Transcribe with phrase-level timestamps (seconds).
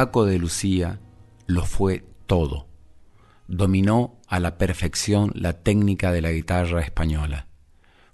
[0.00, 0.98] Paco de Lucía
[1.44, 2.66] lo fue todo.
[3.48, 7.48] Dominó a la perfección la técnica de la guitarra española.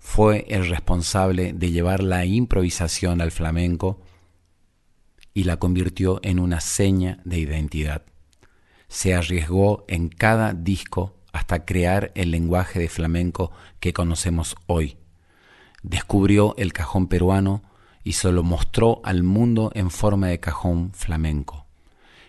[0.00, 4.00] Fue el responsable de llevar la improvisación al flamenco
[5.32, 8.02] y la convirtió en una seña de identidad.
[8.88, 14.96] Se arriesgó en cada disco hasta crear el lenguaje de flamenco que conocemos hoy.
[15.84, 17.62] Descubrió el cajón peruano
[18.02, 21.66] y se lo mostró al mundo en forma de cajón flamenco.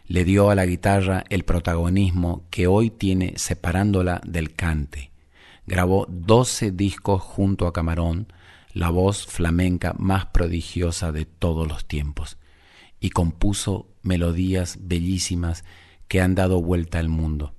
[0.08, 5.12] Le dio a la guitarra el protagonismo que hoy tiene separándola del cante.
[5.66, 8.32] Grabó doce discos junto a Camarón,
[8.72, 12.38] la voz flamenca más prodigiosa de todos los tiempos,
[13.02, 15.66] y compuso melodías bellísimas
[16.08, 17.54] que han dado vuelta al mundo.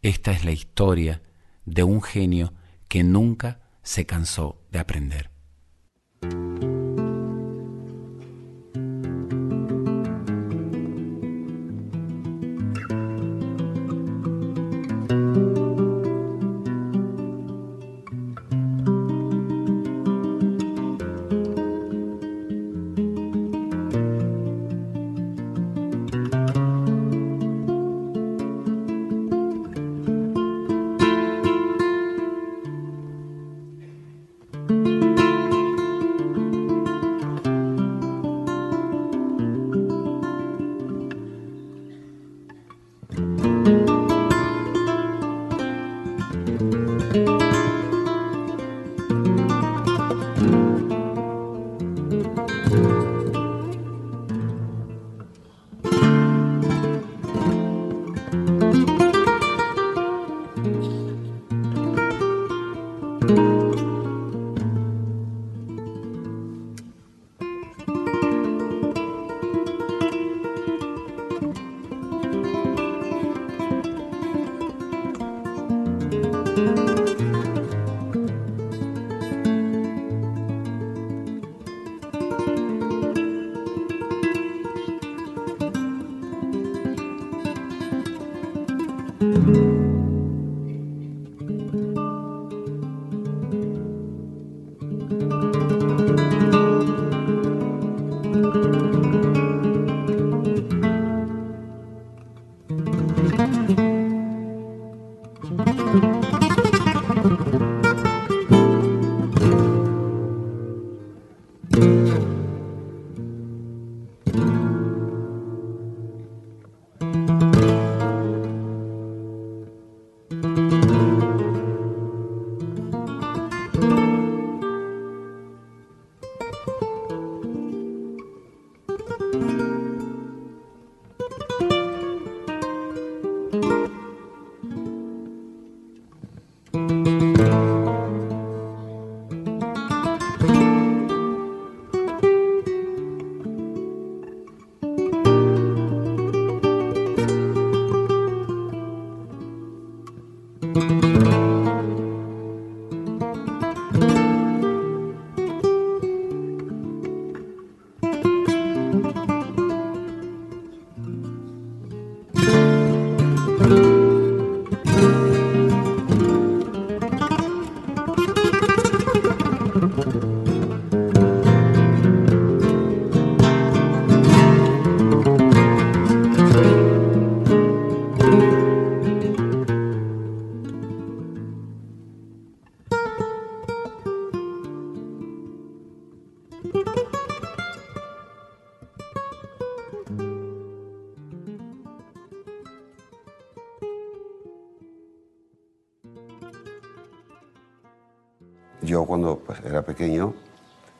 [0.00, 1.20] Esta es la historia
[1.66, 2.54] de un genio
[2.88, 5.30] que nunca se cansó de aprender.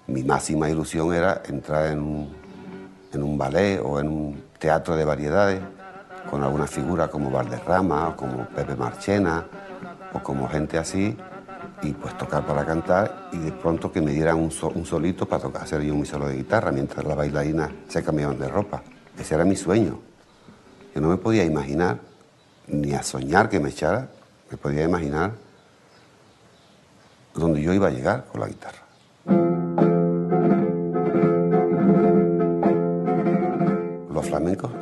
[0.06, 2.36] Mi máxima ilusión era entrar en un,
[3.12, 5.60] en un ballet o en un teatro de variedades
[6.30, 9.46] con alguna figura como Valderrama, o como Pepe Marchena,
[10.12, 11.16] o como gente así,
[11.82, 15.62] y pues tocar para cantar y de pronto que me dieran un, solito para tocar,
[15.62, 18.82] hacer yo mi solo de guitarra mientras las bailarinas se cambiaban de ropa.
[19.18, 19.98] Ese era mi sueño.
[20.94, 21.98] Yo no me podía imaginar,
[22.66, 24.08] ni a soñar que me echara,
[24.50, 25.32] me podía imaginar
[27.34, 28.85] donde yo iba a llegar con la guitarra.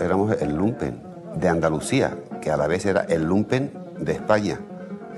[0.01, 1.01] Éramos el lumpen
[1.37, 4.61] de Andalucía, que a la vez era el lumpen de España,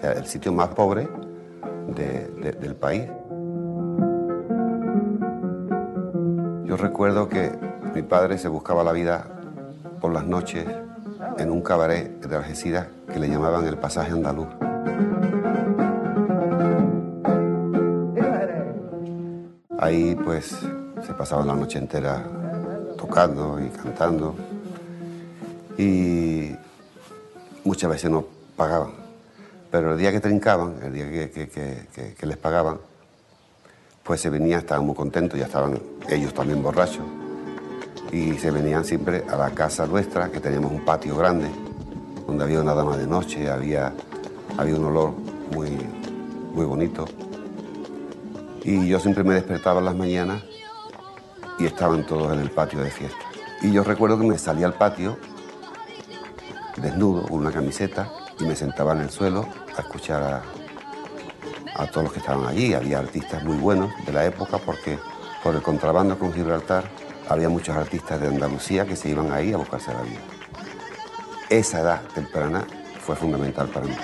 [0.03, 1.09] el sitio más pobre
[1.89, 3.05] del país.
[6.65, 7.53] Yo recuerdo que
[7.95, 9.27] mi padre se buscaba la vida
[10.01, 10.67] por las noches
[11.39, 14.49] en un cabaret de Algeciras que le llamaban el pasaje andaluz.
[19.79, 20.59] Ahí pues
[21.07, 22.25] se pasaba la noche entera
[22.97, 24.35] tocando y cantando
[25.79, 26.55] y
[27.65, 28.25] muchas veces no
[28.57, 28.93] pagaban.
[29.71, 32.79] Pero el día que trincaban, el día que, les pagaban,
[34.03, 37.05] pues se venían, estaban muy contentos, ya estaban ellos también borrachos,
[38.13, 41.49] y se venían siempre a la casa nuestra, que teníamos un patio grande,
[42.27, 43.93] donde había una dama de noche, había,
[44.57, 45.13] había un olor
[45.53, 45.71] muy,
[46.55, 47.05] muy bonito.
[48.63, 50.43] Y yo siempre me despertaba en las mañanas
[51.59, 53.19] y estaban todos en el patio de fiesta.
[53.63, 55.17] Y yo recuerdo que me salía al patio
[56.77, 59.47] desnudo, con una camiseta, y me sentaba en el suelo
[59.77, 62.75] a escuchar a, todos los que estaban allí.
[62.75, 64.99] Había artistas muy buenos de la época porque
[65.43, 66.85] por el contrabando con Gibraltar
[67.29, 70.21] había muchos artistas de Andalucía que se iban ahí a buscarse la vida.
[71.51, 72.67] Esa edad temprana
[73.01, 73.97] fue fundamental para mí.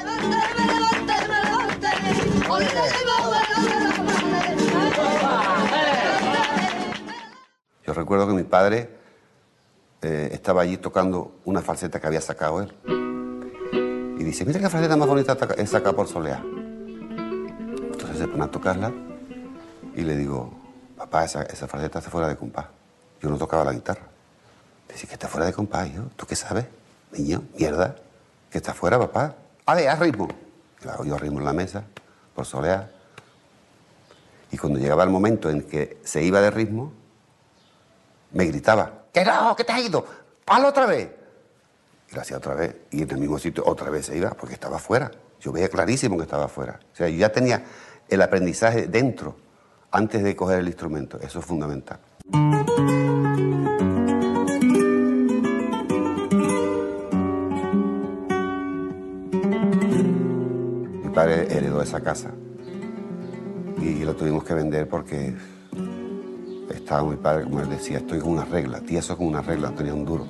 [7.87, 9.02] Yo recuerdo que mi padre
[10.03, 12.73] eh, estaba allí tocando una falseta que había sacado él.
[14.19, 16.43] Y dice, mira qué falseta más bonita es sacada por Soleá.
[16.45, 18.93] Entonces se pone a tocarla
[19.95, 20.53] y le digo,
[20.97, 22.67] papá, esa, esa falseta está fuera de compás.
[23.21, 24.03] Yo no tocaba la guitarra.
[24.89, 25.93] Dice, que está fuera de compás.
[25.93, 26.67] yo, ¿tú qué sabes?
[27.13, 27.95] Niño, mierda,
[28.51, 29.37] que está fuera, papá.
[29.67, 30.29] Ale, haz ritmo.
[30.81, 31.85] Claro, yo ritmo en la mesa,
[32.35, 32.91] por soleá.
[34.51, 36.93] Y cuando llegaba el momento en que se iba de ritmo,
[38.33, 40.05] me gritaba, que no, que te has ido,
[40.47, 41.11] hazlo otra vez.
[42.11, 44.55] Y lo hacía otra vez, y en el mismo sitio otra vez se iba, porque
[44.55, 45.11] estaba fuera.
[45.41, 46.81] Yo veía clarísimo que estaba fuera.
[46.93, 47.65] O sea, yo ya tenía
[48.09, 49.37] el aprendizaje dentro,
[49.91, 51.19] antes de coger el instrumento.
[51.21, 51.99] Eso es fundamental.
[61.03, 62.31] Mi padre heredó esa casa
[63.79, 65.35] y lo tuvimos que vender porque
[66.75, 69.95] estaba mi padre, como él decía, estoy con una regla, eso con una regla, tenía
[69.95, 70.27] un duro.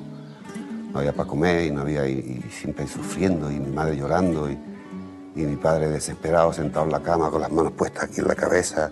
[0.93, 4.59] No había para comer y no había, y, siempre sufriendo, y mi madre llorando, y,
[5.35, 8.91] mi padre desesperado sentado en la cama con las manos puestas aquí en la cabeza.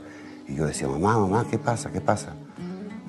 [0.48, 1.90] Y yo decía, mamá, mamá, ¿qué pasa?
[1.90, 2.34] ¿Qué pasa?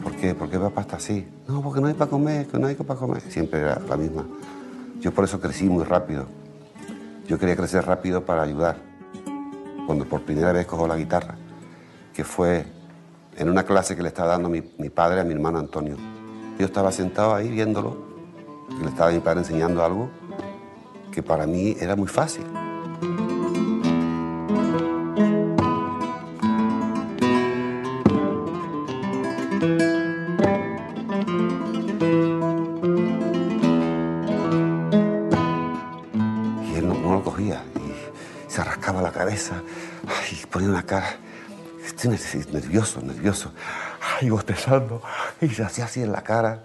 [0.04, 0.36] ¿Por qué?
[0.36, 1.26] ¿Por qué papá está así?
[1.48, 3.22] No, porque no hay para comer, que no hay para comer.
[3.22, 4.26] Siempre era la misma.
[5.00, 6.26] Yo por eso crecí muy rápido.
[7.28, 8.78] Yo quería crecer rápido para ayudar.
[9.86, 11.36] Cuando por primera vez cojo la guitarra,
[12.14, 12.66] que fue
[13.42, 15.98] en una clase que le estaba dando mi, padre a mi hermano Antonio.
[16.60, 17.98] Yo estaba sentado ahí viéndolo,
[18.80, 20.12] le estaba mi padre enseñando algo
[21.12, 22.46] que para mí era muy fácil.
[36.70, 39.64] Y él no, lo cogía y se rascaba la cabeza
[40.32, 41.18] y ponía una cara
[41.86, 42.10] estoy
[42.52, 43.52] nervioso, nervioso.
[44.20, 45.02] Ay, bostezando.
[45.40, 46.64] Y se hacía así en la cara.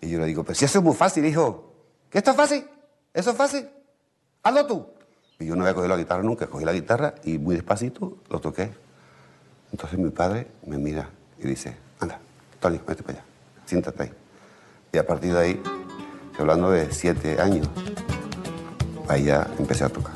[0.00, 1.72] Y yo le digo, pero si eso es muy fácil, hijo.
[2.10, 2.66] ¿Qué esto es fácil?
[3.14, 3.68] ¿Eso es fácil?
[4.42, 4.86] Hazlo tú.
[5.38, 6.46] Y yo no había cogido la guitarra nunca.
[6.46, 8.70] Cogí la guitarra y muy despacito lo toqué.
[9.70, 12.20] Entonces mi padre me mira y dice, anda,
[12.60, 13.26] Tony, vete para allá.
[13.64, 14.12] Siéntate ahí.
[14.92, 15.62] Y a partir de ahí,
[16.38, 17.68] hablando de siete años,
[19.08, 20.12] ahí ya empecé a tocar.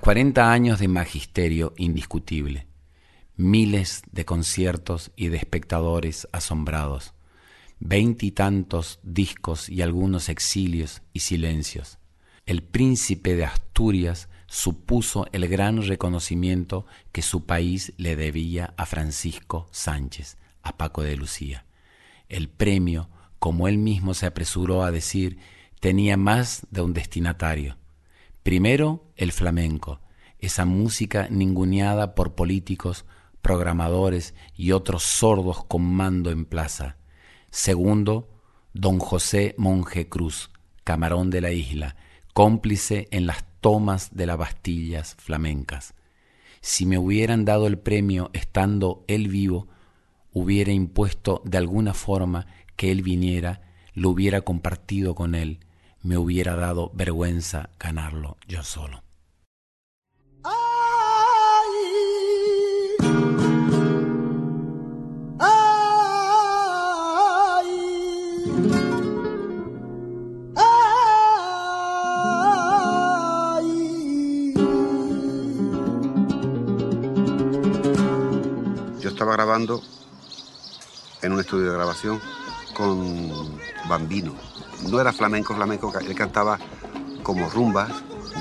[0.00, 2.66] 40 años de magisterio indiscutible,
[3.36, 7.12] miles de conciertos y de espectadores asombrados,
[7.80, 11.98] veintitantos discos y algunos exilios y silencios,
[12.46, 19.68] el príncipe de Asturias supuso el gran reconocimiento que su país le debía a Francisco
[19.70, 21.66] Sánchez, a Paco de Lucía.
[22.30, 25.36] El premio, como él mismo se apresuró a decir,
[25.78, 27.76] tenía más de un destinatario.
[28.42, 30.00] Primero, el flamenco,
[30.38, 33.04] esa música ninguneada por políticos,
[33.42, 36.96] programadores y otros sordos con mando en plaza.
[37.50, 38.30] Segundo,
[38.72, 40.50] don José Monje Cruz,
[40.84, 41.96] camarón de la isla,
[42.32, 45.94] cómplice en las tomas de las Bastillas flamencas.
[46.62, 49.68] Si me hubieran dado el premio estando él vivo,
[50.32, 55.60] hubiera impuesto de alguna forma que él viniera, lo hubiera compartido con él,
[56.02, 59.02] me hubiera dado vergüenza ganarlo yo solo.
[79.00, 79.82] Yo estaba grabando
[81.22, 82.20] en un estudio de grabación
[82.74, 84.34] con Bambino,
[84.88, 86.58] no era flamenco, flamenco, él cantaba
[87.22, 87.90] como rumbas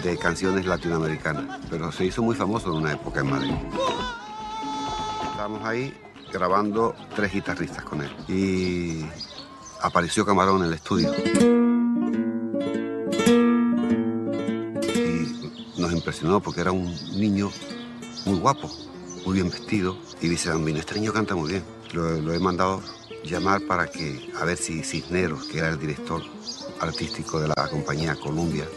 [0.03, 3.53] de canciones latinoamericanas, pero se hizo muy famoso en una época en Madrid.
[5.31, 5.93] Estábamos ahí
[6.31, 9.05] grabando tres guitarristas con él y
[9.81, 11.13] apareció Camarón en el estudio.
[14.95, 16.85] Y nos impresionó porque era un
[17.19, 17.51] niño
[18.25, 18.69] muy guapo,
[19.25, 21.63] muy bien vestido y dice, Bambino, este niño canta muy bien.
[21.93, 22.81] lo he mandado
[23.23, 26.21] llamar para que, a ver si Cisneros, que era el director
[26.79, 28.67] artístico de la compañía Columbia,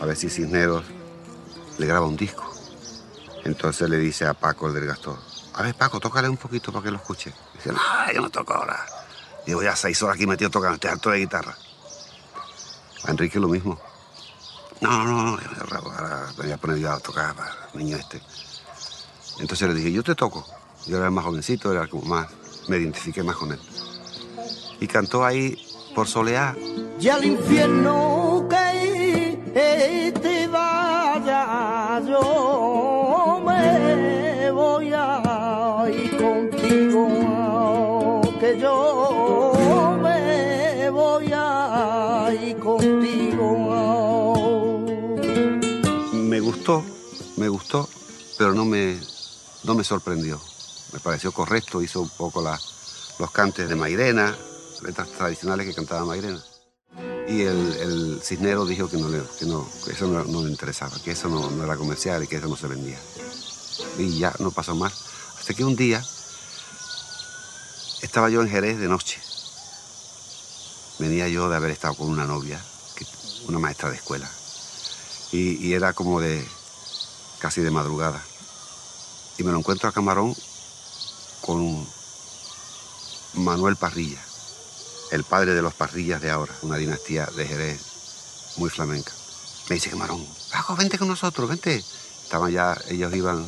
[0.00, 0.84] a ver si Cisneros
[1.78, 2.50] le graba un disco.
[3.44, 5.18] Entonces le dice a Paco, el del Gastor,
[5.54, 7.32] a ver Paco, tócale un poquito para que lo escuche.
[7.54, 7.80] Dice, no,
[8.12, 8.84] yo no toco ahora.
[9.46, 11.56] Llevo ya seis horas aquí metido tocando este alto de guitarra.
[13.04, 13.78] A Enrique lo mismo.
[14.80, 15.38] No, no, no,
[15.72, 18.22] ahora me voy a poner yo a tocar para el niño este.
[19.40, 20.46] Entonces le dije, yo te toco.
[20.86, 22.28] Yo era más jovencito, era como más,
[22.68, 23.58] me identifiqué más con él
[24.82, 25.56] y cantó ahí
[25.94, 26.56] por soleá.
[27.00, 37.08] Y al infierno que te vaya, yo me voy a ir contigo,
[38.40, 43.48] que yo me voy a ir contigo.
[46.12, 46.84] Me gustó,
[47.36, 47.88] me gustó,
[48.36, 48.98] pero no me,
[49.62, 50.40] no me sorprendió.
[50.92, 54.36] Me pareció correcto, hizo un poco los cantes de Mairena,
[54.82, 56.42] letras tradicionales que cantaba Mairena.
[57.28, 61.64] Y el, cisnero dijo que, no, que, no, eso no, le interesaba, que eso no,
[61.64, 62.98] era comercial y que eso no se vendía.
[63.96, 64.92] Y ya no pasó más.
[65.38, 66.04] Hasta que un día
[68.02, 69.20] estaba yo en Jerez de noche.
[70.98, 72.62] Venía yo de haber estado con una novia,
[73.48, 74.30] una maestra de escuela.
[75.30, 76.46] Y, y era como de
[77.38, 78.22] casi de madrugada.
[79.38, 80.34] Y me lo encuentro a Camarón
[81.42, 81.86] con
[83.34, 84.22] Manuel Parrilla
[85.12, 87.80] el padre de los parrillas de ahora, una dinastía de Jerez
[88.56, 89.12] muy flamenca.
[89.68, 91.84] Me dice, Camarón, Paco, vente con nosotros, vente.
[92.22, 93.46] Estaban ya, ellos iban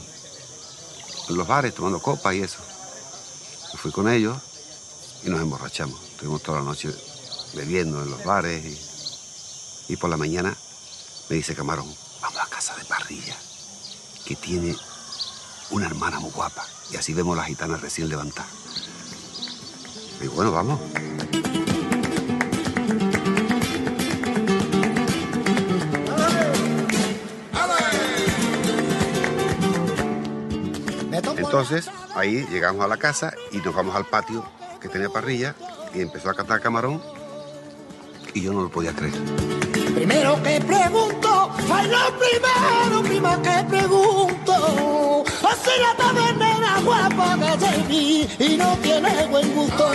[1.29, 2.59] en los bares tomando copas y eso.
[3.73, 4.37] Me fui con ellos
[5.23, 5.99] y nos emborrachamos.
[6.05, 6.95] Estuvimos toda la noche
[7.55, 8.63] bebiendo en los bares
[9.89, 10.55] y, y por la mañana
[11.31, 13.37] me dice Camarón, vamos a casa de parrilla,
[14.27, 14.77] que tiene
[15.75, 16.65] una hermana muy guapa.
[16.93, 18.51] Y así vemos las gitanas recién levantadas.
[20.23, 20.81] Y bueno, vamos.
[31.37, 34.45] Entonces, ahí llegamos a la casa y nos vamos al patio
[34.81, 35.55] que tenía parrilla
[35.95, 37.01] y empezó a cantar camarón
[38.35, 39.15] y yo no lo podía creer.
[39.95, 47.83] Primero que pregunto, ay lo primero, prima que pregunto, así la tabernera guapa que se
[47.89, 49.91] vi y no tiene buen gusto.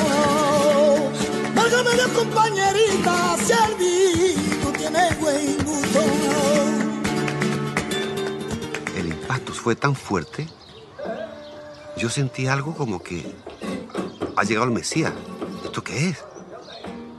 [1.56, 6.00] Válgame la compañerita, si no tiene buen gusto.
[8.96, 10.48] El impacto fue tan fuerte
[12.00, 13.26] yo sentí algo como que
[14.38, 15.12] ha llegado el Mesías.
[15.66, 16.24] ¿Esto qué es?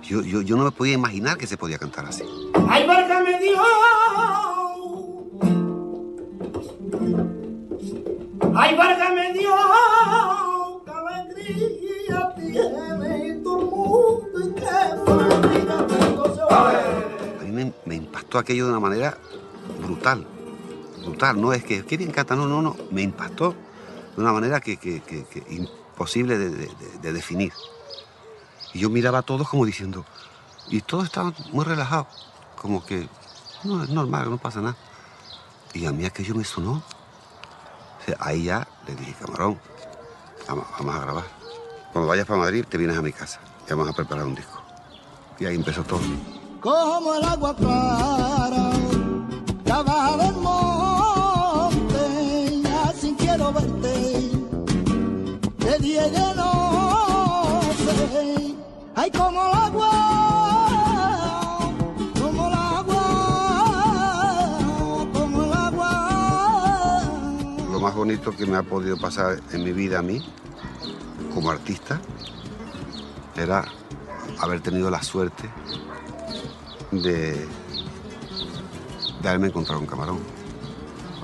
[0.03, 2.25] Yo, yo, yo no me podía imaginar que se podía cantar así.
[2.66, 4.00] ¡Ay, válgame Dios!
[8.62, 9.55] ¡Ay, válgame Dios!
[10.85, 14.68] ¡Qué alegría tiene todo el mundo y qué
[17.40, 19.16] A mí me, me impactó aquello de una manera
[19.83, 20.27] brutal,
[21.03, 23.55] brutal, no es que, qué bien canta, no, no, no, me impactó
[24.14, 25.03] de una manera que, que,
[25.49, 27.55] imposible de, definir.
[28.75, 30.05] Y yo miraba a todos como diciendo,
[30.68, 32.09] y todos estaban muy relajados,
[32.57, 33.09] como que
[33.64, 34.77] no, es normal, no pasa nada.
[35.73, 36.83] Y a mí aquello me sonó.
[38.18, 39.59] Ahí ya le dije, camarón,
[40.49, 41.25] vamos, vamos a grabar.
[41.92, 44.62] Cuando vayas para Madrid, te vienes a mi casa y vamos a preparar un disco.
[45.38, 46.01] Y ahí empezó todo.
[46.61, 48.70] Como el agua clara,
[49.64, 52.05] la del monte,
[52.85, 54.31] así quiero verte,
[55.59, 56.61] de día y de noche.
[58.94, 59.60] Ay, como el
[68.11, 70.20] bonito que me ha podido pasar en mi vida a mí,
[71.33, 72.01] como artista,
[73.37, 73.64] era
[74.40, 75.49] haber tenido la suerte
[76.90, 77.46] de,
[79.23, 80.18] de haberme encontrado un camarón.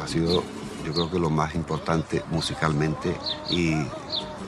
[0.00, 0.44] Ha sido,
[0.84, 3.16] yo creo que lo más importante musicalmente
[3.50, 3.74] y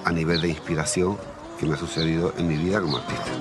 [0.05, 1.18] a nivel de inspiración
[1.59, 3.33] que me ha sucedido en mi vida como artista.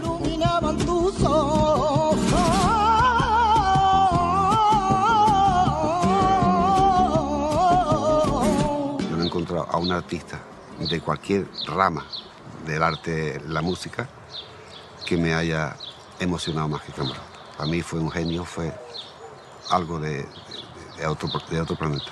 [9.78, 10.40] A un artista
[10.80, 12.04] de cualquier rama
[12.66, 14.10] del arte, la música,
[15.06, 15.76] que me haya
[16.20, 17.22] emocionado más que Camarón.
[17.56, 18.74] Para mí fue un genio, fue
[19.70, 20.26] algo de,
[21.08, 22.12] otro, de otro planeta.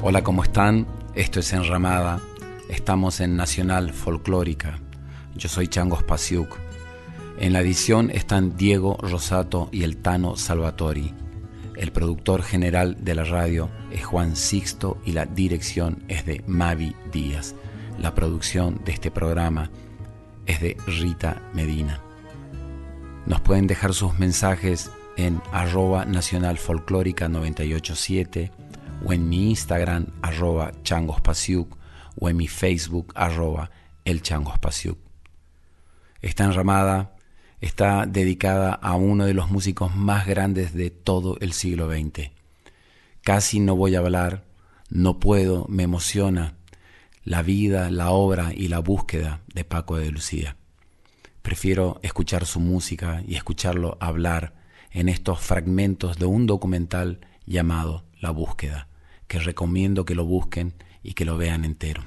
[0.00, 0.86] Hola, ¿cómo están?
[1.16, 2.20] Esto es Enramada.
[2.68, 4.78] Estamos en Nacional Folclórica.
[5.34, 6.56] Yo soy Changos Pasiuk.
[7.40, 11.12] En la edición están Diego Rosato y el Tano Salvatori.
[11.74, 16.94] El productor general de la radio es Juan Sixto y la dirección es de Mavi
[17.10, 17.56] Díaz.
[17.98, 19.68] La producción de este programa
[20.46, 22.00] es de Rita Medina.
[23.26, 28.52] Nos pueden dejar sus mensajes en arroba nacional folclórica 987
[29.04, 31.76] o en mi Instagram arroba changospasiuk
[32.18, 33.70] o en mi Facebook arroba
[34.04, 34.98] el changospasiuk.
[36.20, 37.16] Esta enramada
[37.60, 42.30] está dedicada a uno de los músicos más grandes de todo el siglo XX.
[43.22, 44.44] Casi no voy a hablar,
[44.90, 46.54] no puedo, me emociona
[47.24, 50.56] la vida, la obra y la búsqueda de Paco de Lucía.
[51.42, 54.54] Prefiero escuchar su música y escucharlo hablar
[54.90, 58.88] en estos fragmentos de un documental llamado La búsqueda,
[59.26, 62.02] que recomiendo que lo busquen y que lo vean entero.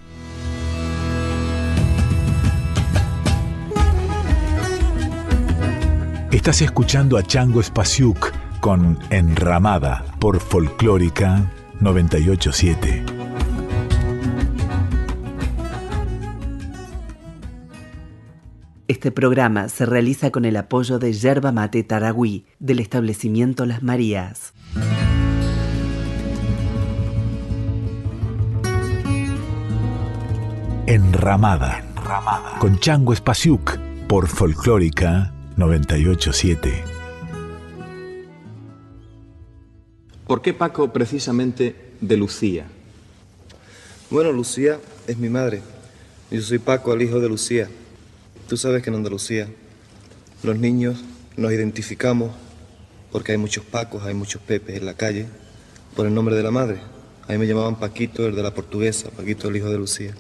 [6.32, 13.04] Estás escuchando a Chango Espasiuk con Enramada por Folclórica 987.
[18.88, 24.54] Este programa se realiza con el apoyo de Yerba Mate Taragüí del establecimiento Las Marías.
[30.88, 31.84] Enramada,
[32.60, 36.84] con Chango Espasiuk por Folclórica 987.
[40.26, 42.65] ¿Por qué Paco precisamente de Lucía?
[44.10, 45.62] Bueno, Lucía es mi madre.
[46.32, 47.70] Yo soy Paco, el hijo de Lucía.
[48.50, 49.48] Tú sabes que en Andalucía
[50.41, 51.04] los niños
[51.38, 52.32] nos identificamos
[53.12, 55.28] porque hay muchos Pacos, hay muchos Pepes en la calle
[55.96, 56.80] por el nombre de la madre.
[57.28, 60.15] A mí me llamaban Paquito, el de la portuguesa, Paquito, el hijo de Lucía.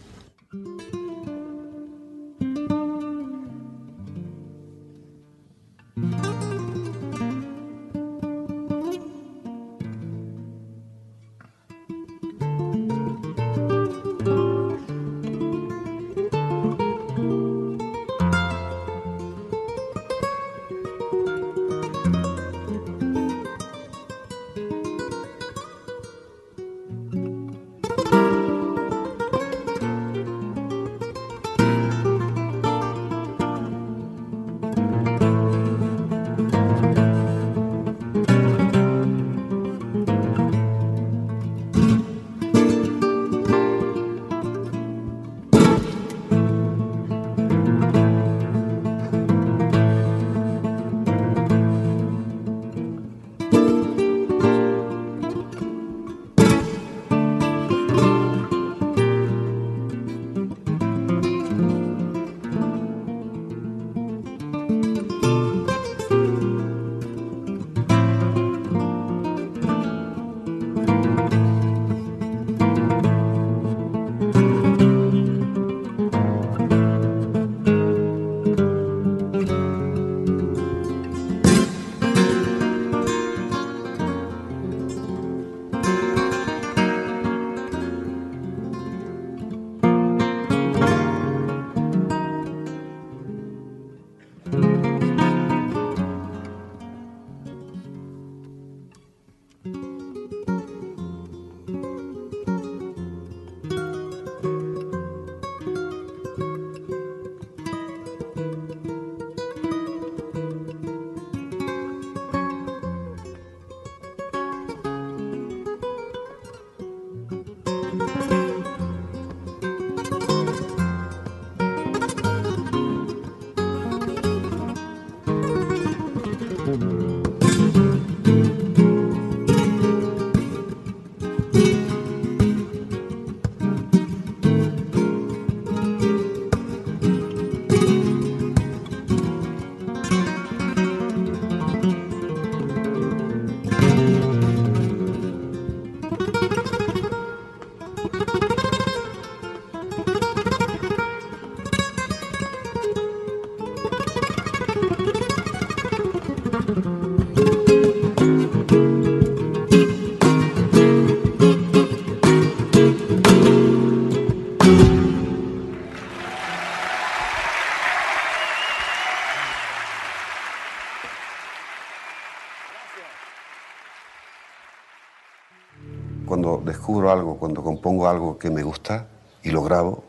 [176.91, 179.07] Descubro algo, cuando compongo algo que me gusta
[179.43, 180.03] y lo grabo,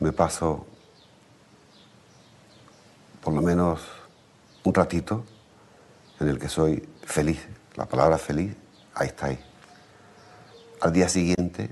[0.00, 0.66] me paso
[3.22, 3.80] por lo menos
[4.64, 5.22] un ratito
[6.18, 7.46] en el que soy feliz.
[7.76, 8.56] La palabra feliz,
[8.92, 9.38] ahí está ahí.
[10.80, 11.70] Al día siguiente,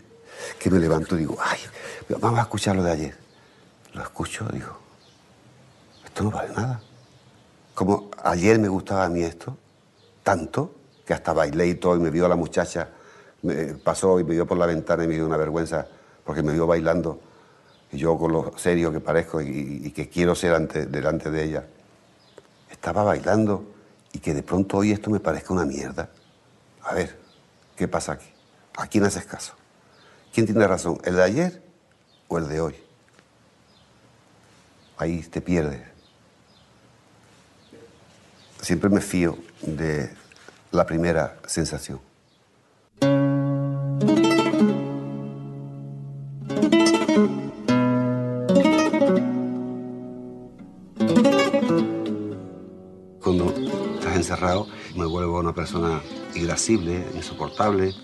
[0.61, 1.59] que me levanto digo, ay,
[2.21, 3.19] vamos a escuchar lo de ayer.
[3.93, 4.79] Lo escucho, digo,
[6.05, 6.81] esto no vale nada.
[7.75, 9.57] Como ayer me gustaba a mí esto,
[10.23, 12.91] tanto, que hasta bailé y todo, y me vio la muchacha,
[13.43, 15.87] me pasó y me vio por la ventana y me dio una vergüenza,
[16.25, 17.21] porque me vio bailando,
[17.93, 21.67] y yo con lo serio que parezco y, que quiero ser ante, delante de ella,
[22.71, 23.65] estaba bailando
[24.13, 26.11] y que de pronto hoy esto me parezca una mierda.
[26.83, 27.19] A ver,
[27.77, 28.29] ¿qué pasa aquí?
[28.77, 29.55] ¿A quién haces caso?
[30.33, 31.63] ¿Quién tiene razón, el de ayer
[32.29, 32.75] o el de hoy?
[34.99, 35.83] Ahí te pierdes.
[38.61, 40.11] Siempre me fío de
[40.73, 42.08] la primera sensación.
[55.69, 56.01] Persona
[56.35, 57.95] irascible, insoportable.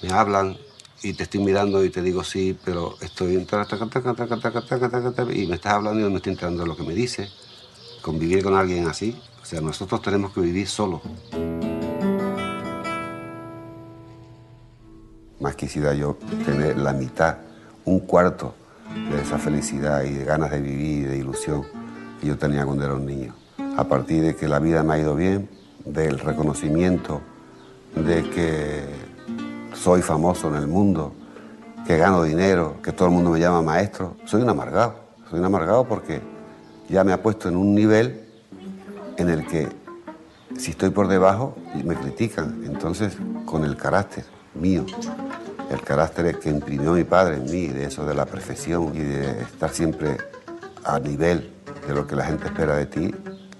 [0.00, 0.56] Me hablan
[1.02, 3.42] y te estoy mirando y te digo sí, pero estoy y me
[5.56, 7.28] estás hablando y no me estoy enterando de lo que me dice.
[8.00, 11.00] Convivir con alguien así, o sea, nosotros tenemos que vivir solos.
[15.40, 17.38] Más quisiera yo tener la mitad,
[17.86, 18.54] un cuarto
[19.10, 21.64] de esa felicidad y de ganas de vivir y de ilusión
[22.20, 23.34] que yo tenía cuando era un niño.
[23.76, 25.57] A partir de que la vida me ha ido bien,
[25.92, 27.20] del reconocimiento
[27.94, 28.84] de que
[29.74, 31.12] soy famoso en el mundo,
[31.86, 35.08] que gano dinero, que todo el mundo me llama maestro, soy un amargado.
[35.30, 36.22] Soy un amargado porque
[36.88, 38.24] ya me ha puesto en un nivel
[39.18, 39.68] en el que
[40.56, 42.62] si estoy por debajo me critican.
[42.64, 44.24] Entonces, con el carácter
[44.54, 44.86] mío,
[45.70, 49.42] el carácter que imprimió mi padre en mí, de eso de la perfección y de
[49.42, 50.16] estar siempre
[50.84, 51.52] a nivel
[51.86, 53.14] de lo que la gente espera de ti,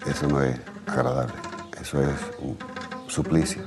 [0.08, 1.34] eso no es agradable,
[1.80, 2.08] eso es
[2.40, 2.56] un
[3.06, 3.62] suplicio.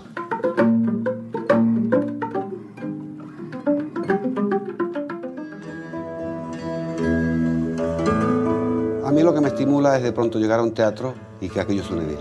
[9.06, 11.60] A mí lo que me estimula es de pronto llegar a un teatro y que
[11.60, 12.20] aquello suene bien.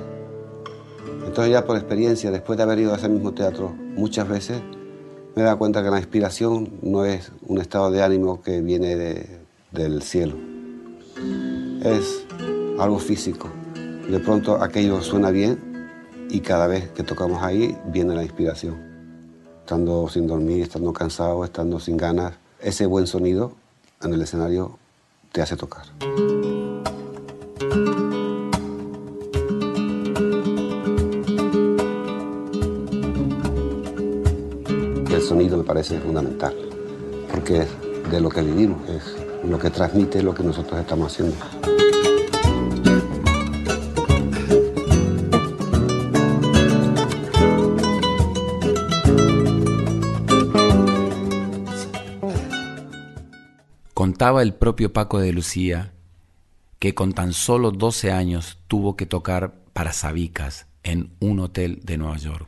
[1.26, 4.60] Entonces ya por experiencia, después de haber ido a ese mismo teatro muchas veces,
[5.36, 9.26] me da cuenta que la inspiración no es un estado de ánimo que viene
[9.70, 10.34] del cielo.
[11.82, 12.26] Es
[12.78, 13.48] algo físico.
[14.10, 15.69] De pronto aquello suena bien
[16.30, 18.76] y cada vez que tocamos ahí viene la inspiración.
[19.60, 23.52] Estando sin dormir, estando cansado, estando sin ganas, ese buen sonido
[24.02, 24.78] en el escenario
[25.32, 25.84] te hace tocar.
[35.30, 36.52] sonido me parece fundamental,
[37.32, 37.68] porque es
[38.10, 39.14] de lo que vivimos, es
[39.48, 41.36] lo que transmite lo que nosotros estamos haciendo.
[54.20, 55.94] Contaba el propio Paco de Lucía
[56.78, 61.96] que con tan solo 12 años tuvo que tocar para Sabicas en un hotel de
[61.96, 62.46] Nueva York.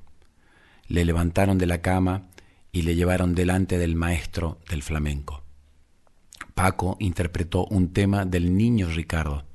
[0.86, 2.28] Le levantaron de la cama
[2.72, 5.44] y le llevaron delante del maestro del flamenco.
[6.54, 9.46] Paco interpretó un tema del niño Ricardo.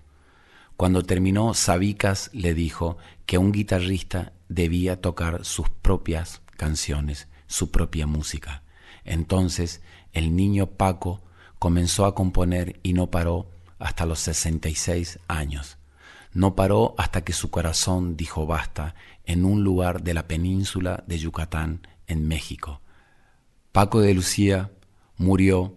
[0.75, 2.97] Cuando terminó, Sabicas le dijo
[3.27, 8.63] que un guitarrista debía tocar sus propias canciones, su propia música.
[9.05, 11.21] Entonces el niño Paco
[11.59, 13.49] comenzó a componer y no paró
[13.79, 15.77] hasta los 66 años.
[16.33, 18.95] No paró hasta que su corazón dijo basta
[19.25, 22.81] en un lugar de la península de Yucatán, en México.
[23.71, 24.71] Paco de Lucía
[25.17, 25.75] murió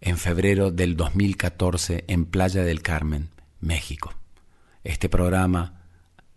[0.00, 4.14] en febrero del 2014 en Playa del Carmen, México.
[4.84, 5.82] Este programa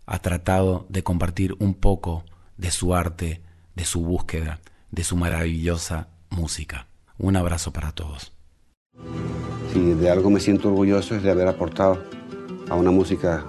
[0.06, 2.24] ha tratado de compartir un poco
[2.56, 3.42] de su arte,
[3.74, 4.60] de su búsqueda,
[4.90, 6.86] de su maravillosa música.
[7.18, 8.33] Un abrazo para todos.
[9.72, 11.98] Si de algo me siento orgulloso es de haber aportado
[12.68, 13.44] a una música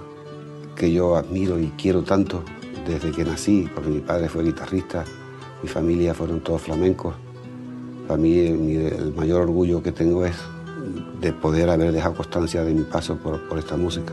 [0.74, 2.42] que yo admiro y quiero tanto
[2.86, 5.04] desde que nací, porque mi padre fue guitarrista,
[5.62, 7.14] mi familia fueron todos flamencos
[8.06, 10.36] para mí el, mayor orgullo que tengo es
[11.20, 14.12] de poder haber dejado constancia de mi paso por, esta música.